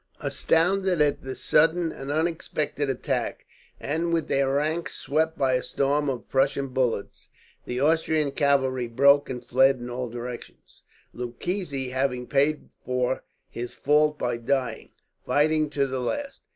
Astounded 0.19 0.99
at 0.99 1.21
this 1.21 1.43
sudden 1.43 1.91
and 1.91 2.11
unexpected 2.11 2.89
attack, 2.89 3.45
and 3.79 4.11
with 4.11 4.27
their 4.29 4.49
ranks 4.51 4.95
swept 4.95 5.37
by 5.37 5.53
a 5.53 5.61
storm 5.61 6.09
of 6.09 6.27
Prussian 6.27 6.69
bullets, 6.69 7.29
the 7.65 7.79
Austrian 7.79 8.31
cavalry 8.31 8.87
broke 8.87 9.29
and 9.29 9.45
fled 9.45 9.75
in 9.75 9.91
all 9.91 10.09
directions, 10.09 10.81
Lucchesi 11.13 11.91
having 11.91 12.25
paid 12.25 12.69
for 12.83 13.21
his 13.47 13.75
fault 13.75 14.17
by 14.17 14.37
dying, 14.37 14.89
fighting 15.23 15.69
to 15.69 15.85
the 15.85 15.99
last. 15.99 16.41